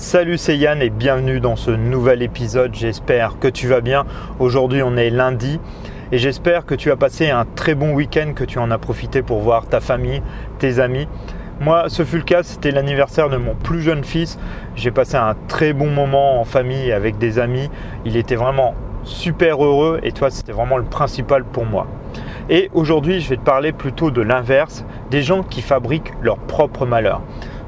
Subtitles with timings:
[0.00, 2.74] Salut, c'est Yann et bienvenue dans ce nouvel épisode.
[2.74, 4.06] J'espère que tu vas bien.
[4.38, 5.60] Aujourd'hui, on est lundi
[6.10, 9.20] et j'espère que tu as passé un très bon week-end, que tu en as profité
[9.20, 10.22] pour voir ta famille,
[10.58, 11.06] tes amis.
[11.60, 14.38] Moi, ce fut le cas, c'était l'anniversaire de mon plus jeune fils.
[14.74, 17.68] J'ai passé un très bon moment en famille avec des amis.
[18.06, 18.74] Il était vraiment
[19.04, 21.86] super heureux et toi, c'était vraiment le principal pour moi.
[22.48, 26.86] Et aujourd'hui, je vais te parler plutôt de l'inverse, des gens qui fabriquent leur propre
[26.86, 27.20] malheur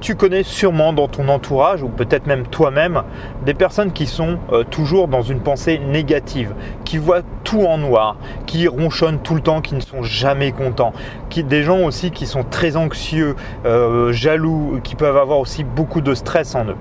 [0.00, 3.02] tu connais sûrement dans ton entourage ou peut-être même toi-même
[3.44, 8.16] des personnes qui sont euh, toujours dans une pensée négative, qui voient tout en noir,
[8.46, 10.92] qui ronchonnent tout le temps, qui ne sont jamais contents,
[11.36, 16.14] des gens aussi qui sont très anxieux, euh, jaloux, qui peuvent avoir aussi beaucoup de
[16.14, 16.76] stress en eux.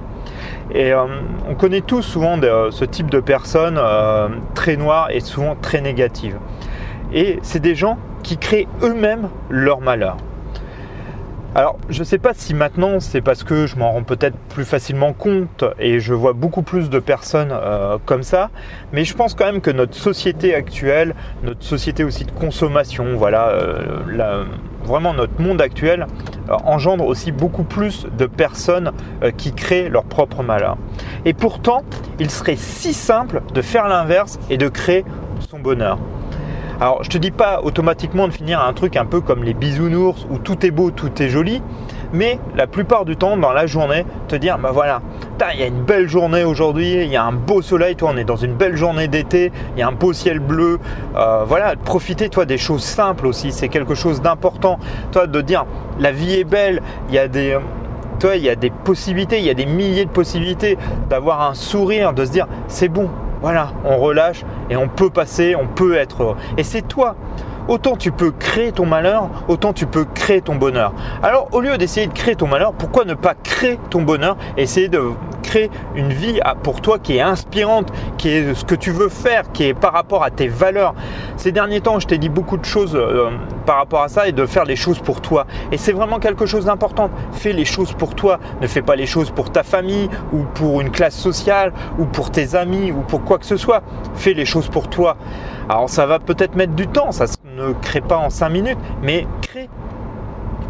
[0.71, 1.05] Et euh,
[1.49, 2.39] on connaît tous souvent
[2.71, 3.79] ce type de personnes
[4.55, 6.37] très noires et souvent très négatives.
[7.13, 10.17] Et c'est des gens qui créent eux-mêmes leur malheur.
[11.57, 14.63] Alors, je ne sais pas si maintenant c'est parce que je m'en rends peut-être plus
[14.63, 18.51] facilement compte et je vois beaucoup plus de personnes euh, comme ça,
[18.93, 23.47] mais je pense quand même que notre société actuelle, notre société aussi de consommation, voilà,
[23.47, 24.45] euh,
[24.83, 26.05] vraiment notre monde actuel
[26.47, 28.91] euh, engendre aussi beaucoup plus de personnes
[29.37, 30.77] qui créent leur propre malheur.
[31.25, 31.81] Et pourtant,
[32.19, 35.05] il serait si simple de faire l'inverse et de créer
[35.49, 35.97] son bonheur.
[36.79, 40.27] Alors, je te dis pas automatiquement de finir un truc un peu comme les bisounours
[40.29, 41.63] où tout est beau, tout est joli,
[42.13, 45.01] mais la plupart du temps dans la journée, te dire bah voilà,
[45.55, 48.17] il y a une belle journée aujourd'hui, il y a un beau soleil, toi on
[48.17, 50.77] est dans une belle journée d'été, il y a un beau ciel bleu,
[51.15, 54.77] euh, voilà, profiter toi des choses simples aussi, c'est quelque chose d'important,
[55.11, 55.65] toi de dire
[55.99, 57.57] la vie est belle, il y a des
[58.19, 60.77] toi, il y a des possibilités, il y a des milliers de possibilités
[61.09, 63.09] d'avoir un sourire, de se dire c'est bon,
[63.41, 66.35] voilà, on relâche et on peut passer, on peut être.
[66.57, 67.15] Et c'est toi.
[67.67, 70.93] Autant tu peux créer ton malheur, autant tu peux créer ton bonheur.
[71.21, 74.87] Alors au lieu d'essayer de créer ton malheur, pourquoi ne pas créer ton bonheur Essayer
[74.87, 75.01] de
[75.47, 79.51] créer une vie pour toi qui est inspirante, qui est ce que tu veux faire,
[79.53, 80.93] qui est par rapport à tes valeurs.
[81.37, 83.29] Ces derniers temps, je t'ai dit beaucoup de choses euh,
[83.65, 85.47] par rapport à ça et de faire les choses pour toi.
[85.71, 87.09] Et c'est vraiment quelque chose d'important.
[87.31, 88.39] Fais les choses pour toi.
[88.61, 92.29] Ne fais pas les choses pour ta famille ou pour une classe sociale ou pour
[92.29, 93.81] tes amis ou pour quoi que ce soit.
[94.15, 95.15] Fais les choses pour toi.
[95.69, 97.25] Alors ça va peut-être mettre du temps, ça
[97.57, 99.69] ne crée pas en 5 minutes, mais crée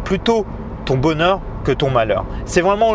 [0.04, 0.46] plutôt
[0.84, 1.40] ton bonheur
[1.72, 2.24] ton malheur.
[2.44, 2.92] C'est vraiment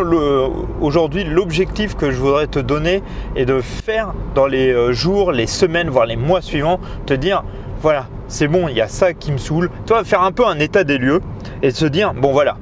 [0.81, 3.03] aujourd'hui l'objectif que je voudrais te donner
[3.35, 7.43] et de faire dans les euh, jours, les semaines, voire les mois suivants, te dire
[7.81, 9.69] voilà, c'est bon, il y a ça qui me saoule.
[9.85, 11.21] Toi, faire un peu un état des lieux
[11.61, 12.57] et se dire bon voilà,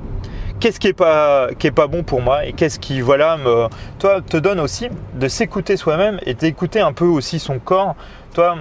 [0.59, 3.67] qu'est-ce qui est pas pas bon pour moi et qu'est-ce qui voilà me
[3.99, 7.95] toi te donne aussi de s'écouter soi-même et d'écouter un peu aussi son corps.
[8.33, 8.55] Toi,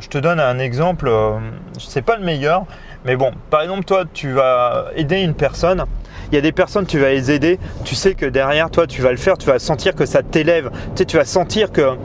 [0.00, 1.38] je te donne un exemple, euh,
[1.78, 2.64] c'est pas le meilleur,
[3.04, 5.84] mais bon, par exemple, toi, tu vas aider une personne.
[6.30, 7.58] Il y a des personnes, tu vas les aider.
[7.84, 9.38] Tu sais que derrière toi, tu vas le faire.
[9.38, 10.70] Tu vas sentir que ça t'élève.
[10.70, 11.96] Tu sais, tu vas sentir que,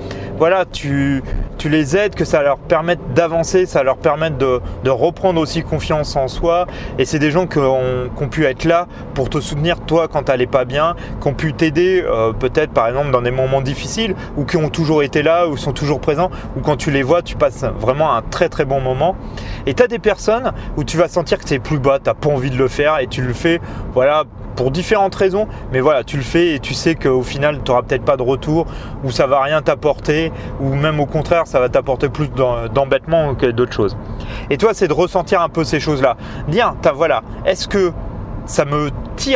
[0.42, 1.22] voilà, tu,
[1.66, 6.28] les aides, que ça leur permette d'avancer, ça leur permette de, reprendre aussi confiance en
[6.28, 6.66] soi.
[6.98, 10.32] Et c'est des gens qui ont, pu être là pour te soutenir toi quand tu
[10.32, 14.16] n'allais pas bien, qui ont pu t'aider euh, peut-être par exemple dans des moments difficiles
[14.36, 17.22] ou qui ont toujours été là ou sont toujours présents ou quand tu les vois,
[17.22, 19.16] tu passes vraiment un très très bon moment.
[19.68, 22.16] Et tu as des personnes où tu vas sentir que es plus bas, tu n'as
[22.16, 23.62] pas envie de le faire et tu le fais
[23.94, 24.24] voilà
[24.70, 28.04] différentes raisons, mais voilà, tu le fais et tu sais qu'au final, tu n'auras peut-être
[28.04, 28.68] pas de retour,
[29.04, 32.30] ou ça va rien t'apporter, ou même au contraire, ça va t'apporter plus
[32.74, 33.98] d'embêtement que d'autres choses.
[34.50, 36.18] Et toi, c'est de ressentir un peu ces choses-là.
[36.50, 37.92] Dire, voilà, est-ce que
[38.46, 38.90] ça me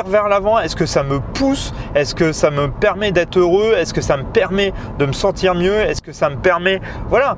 [0.06, 0.60] vers l'avant.
[0.60, 1.74] Est-ce que ça me pousse?
[1.94, 3.74] Est-ce que ça me permet d'être heureux?
[3.78, 5.76] Est-ce que ça me permet de me sentir mieux?
[5.76, 7.38] Est-ce que ça me permet voilà,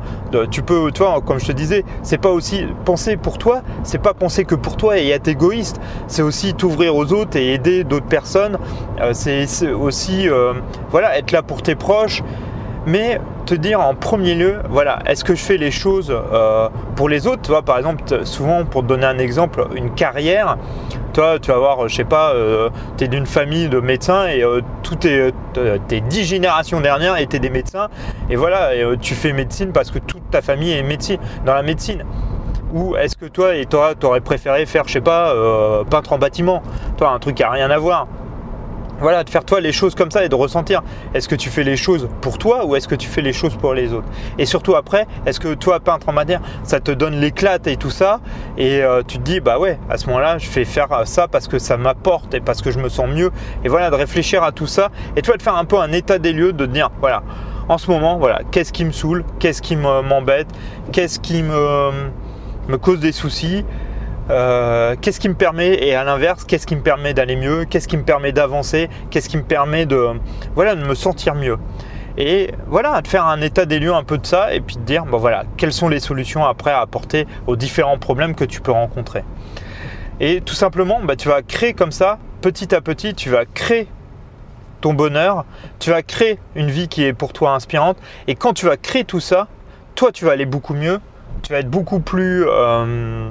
[0.50, 4.13] tu peux toi comme je te disais, c'est pas aussi penser pour toi, c'est pas
[4.13, 8.06] penser que pour toi et être égoïste, c'est aussi t'ouvrir aux autres et aider d'autres
[8.06, 8.57] personnes,
[9.02, 10.53] euh, c'est aussi euh,
[10.90, 12.24] voilà, être là pour tes proches.
[12.86, 17.08] Mais te dire en premier lieu, voilà, est-ce que je fais les choses euh, pour
[17.08, 20.58] les autres Tu vois, par exemple, souvent, pour te donner un exemple, une carrière,
[21.13, 24.44] toi, tu vas voir, je sais pas, euh, tu es d'une famille de médecins et
[24.44, 25.34] euh, tout est,
[25.88, 27.88] tes dix générations dernières étaient des médecins,
[28.30, 32.04] et voilà, tu fais médecine parce que toute ta famille est médecine, dans la médecine.
[32.74, 35.33] Ou est-ce que toi, et toi, tu aurais préféré faire, je sais pas,
[35.89, 36.62] peintre en bâtiment?
[36.98, 38.07] Toi, un truc qui a rien à voir
[39.00, 40.84] voilà, de faire toi les choses comme ça et de ressentir.
[41.14, 43.56] Est-ce que tu fais les choses pour toi ou est-ce que tu fais les choses
[43.56, 44.08] pour les autres?
[44.38, 47.90] Et surtout après, est-ce que toi, peintre en matière, ça te donne l'éclat et tout
[47.90, 48.20] ça?
[48.58, 51.48] Et euh, tu te dis bah ouais, à ce moment-là, je fais faire ça parce
[51.48, 53.32] que ça m'apporte et parce que je me sens mieux.
[53.64, 56.20] Et voilà, de réfléchir à tout ça et toi de faire un peu un état
[56.20, 57.24] des lieux, de te dire voilà,
[57.70, 60.48] en ce moment, voilà, qu'est-ce qui me saoule, qu'est-ce qui m'embête,
[60.92, 61.92] qu'est-ce qui me,
[62.68, 63.66] me cause des soucis?
[64.29, 67.88] Euh, qu'est-ce qui me permet, et à l'inverse, qu'est-ce qui me permet d'aller mieux, qu'est-ce
[67.88, 70.12] qui me permet d'avancer, qu'est-ce qui me permet de,
[70.56, 71.57] voilà, me sentir mieux.
[72.18, 74.81] Et voilà, de faire un état des lieux un peu de ça, et puis de
[74.81, 78.59] dire, bon voilà, quelles sont les solutions après à apporter aux différents problèmes que tu
[78.59, 79.24] peux rencontrer.
[80.19, 83.88] Et tout simplement, bah, tu vas créer comme ça, petit à petit, tu vas créer
[84.81, 85.45] ton bonheur,
[85.79, 87.97] tu vas créer une vie qui est pour toi inspirante.
[88.27, 89.47] Et quand tu vas créer tout ça,
[89.95, 91.00] toi, tu vas aller beaucoup mieux,
[91.44, 93.29] tu vas être beaucoup plus euh,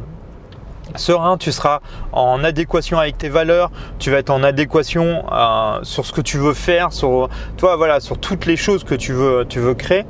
[0.94, 1.81] serein, tu seras
[2.12, 6.38] en adéquation avec tes valeurs, tu vas être en adéquation euh, sur ce que tu
[6.38, 10.05] veux faire, sur toi, voilà, sur toutes les choses que tu veux, tu veux créer.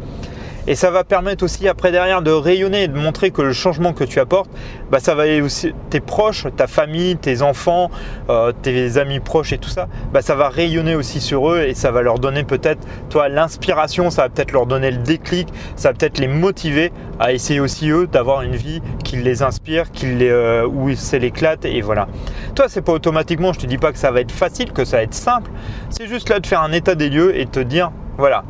[0.69, 3.93] Et ça va permettre aussi après derrière de rayonner et de montrer que le changement
[3.93, 4.51] que tu apportes,
[4.91, 7.91] bah, ça va aussi tes proches, ta famille, tes enfants,
[8.31, 11.75] euh, tes amis proches et tout ça, bah, ça va rayonner aussi sur eux et
[11.75, 12.81] ça va leur donner peut-être
[13.11, 17.33] toi l'inspiration, ça va peut-être leur donner le déclic, ça va peut-être les motiver à
[17.33, 21.65] essayer aussi eux d'avoir une vie qui les inspire, qui les, euh, où c'est l'éclate
[21.65, 22.09] et voilà.
[22.57, 24.97] Toi c'est pas automatiquement, je te dis pas que ça va être facile, que ça
[24.97, 25.51] va être simple,
[25.91, 28.45] c'est juste là de faire un état des lieux et de te dire voilà,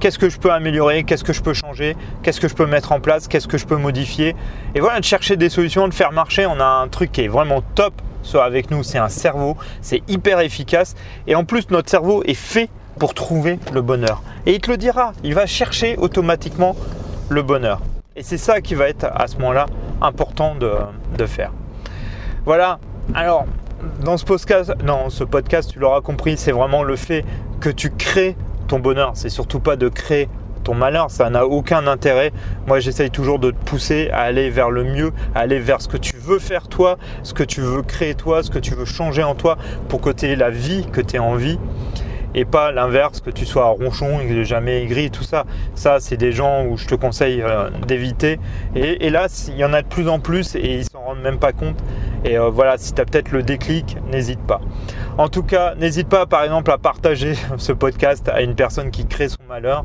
[0.00, 2.92] qu'est-ce que je peux améliorer, qu'est-ce que je peux changer, qu'est-ce que je peux mettre
[2.92, 4.34] en place, qu'est-ce que je peux modifier?
[4.74, 6.46] Et voilà, de chercher des solutions, de faire marcher.
[6.46, 10.02] On a un truc qui est vraiment top soit avec nous, c'est un cerveau, c'est
[10.08, 10.94] hyper efficace.
[11.26, 12.68] Et en plus, notre cerveau est fait
[12.98, 14.22] pour trouver le bonheur.
[14.46, 16.76] Et il te le dira, il va chercher automatiquement
[17.28, 17.80] le bonheur.
[18.16, 19.66] Et c'est ça qui va être à ce moment-là
[20.00, 21.52] important de, faire.
[22.44, 22.78] Voilà,
[23.14, 23.46] alors
[24.04, 27.24] dans ce podcast, non, ce podcast, tu l'auras compris, c'est vraiment le fait
[27.60, 28.36] que tu crées
[28.68, 30.28] ton bonheur, c'est surtout pas de créer
[30.62, 32.32] ton malheur, ça n'a aucun intérêt.
[32.66, 35.88] Moi, j'essaye toujours de te pousser à aller vers le mieux, à aller vers ce
[35.88, 38.84] que tu veux faire toi, ce que tu veux créer toi, ce que tu veux
[38.84, 39.56] changer en toi
[39.88, 41.58] pour que tu aies la vie que tu as envie
[42.34, 45.44] et pas l'inverse, que tu sois ronchon et jamais aigri, tout ça.
[45.74, 48.38] Ça, c'est des gens où je te conseille euh, d'éviter.
[48.76, 51.38] Et hélas, il y en a de plus en plus et ils s'en rendent même
[51.38, 51.76] pas compte.
[52.24, 54.60] Et euh, voilà, si tu as peut-être le déclic, n'hésite pas.
[55.18, 59.04] En tout cas, n'hésite pas par exemple à partager ce podcast à une personne qui
[59.04, 59.84] crée son malheur.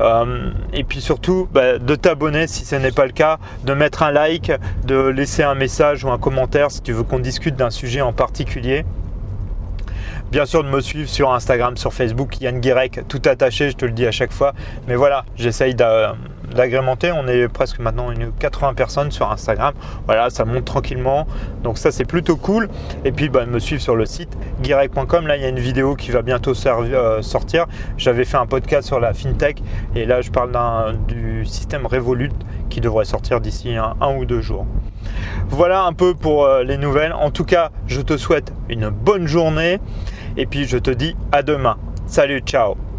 [0.00, 4.02] Euh, et puis surtout, bah, de t'abonner si ce n'est pas le cas, de mettre
[4.02, 4.52] un like,
[4.84, 8.12] de laisser un message ou un commentaire si tu veux qu'on discute d'un sujet en
[8.12, 8.84] particulier.
[10.30, 13.86] Bien sûr de me suivre sur Instagram, sur Facebook, Yann Guérec, tout attaché, je te
[13.86, 14.52] le dis à chaque fois.
[14.86, 15.74] Mais voilà, j'essaye
[16.54, 17.12] d'agrémenter.
[17.12, 19.74] On est presque maintenant une 80 personnes sur Instagram.
[20.06, 21.26] Voilà, ça monte tranquillement.
[21.62, 22.68] Donc ça c'est plutôt cool.
[23.04, 25.26] Et puis bah, me suivre sur le site guirec.com.
[25.26, 27.66] Là il y a une vidéo qui va bientôt euh, sortir.
[27.96, 29.62] J'avais fait un podcast sur la fintech
[29.94, 30.52] et là je parle
[31.06, 32.32] du système Revolut
[32.68, 34.66] qui devrait sortir d'ici un, ou deux jours.
[35.48, 37.12] Voilà un peu pour euh, les nouvelles.
[37.12, 39.78] En tout cas, je te souhaite une bonne journée
[40.36, 41.76] et puis je te dis à demain.
[42.06, 42.91] Salut, ciao